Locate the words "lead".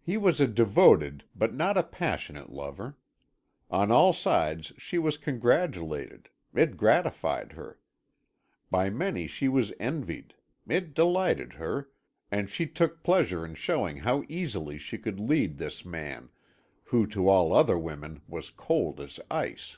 15.18-15.56